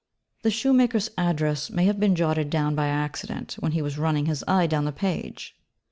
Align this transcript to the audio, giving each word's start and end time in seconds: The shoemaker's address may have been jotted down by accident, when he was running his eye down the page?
The 0.41 0.49
shoemaker's 0.49 1.11
address 1.15 1.69
may 1.69 1.85
have 1.85 1.99
been 1.99 2.15
jotted 2.15 2.49
down 2.49 2.73
by 2.73 2.87
accident, 2.87 3.57
when 3.59 3.73
he 3.73 3.83
was 3.83 3.99
running 3.99 4.25
his 4.25 4.43
eye 4.47 4.65
down 4.65 4.85
the 4.85 4.91
page? 4.91 5.55